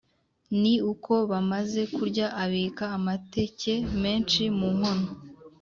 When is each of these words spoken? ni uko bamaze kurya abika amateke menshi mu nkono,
ni 0.61 0.73
uko 0.91 1.13
bamaze 1.31 1.81
kurya 1.95 2.27
abika 2.43 2.85
amateke 2.97 3.73
menshi 4.01 4.41
mu 4.57 4.67
nkono, 4.75 5.07